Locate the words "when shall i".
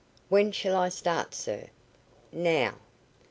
0.29-0.89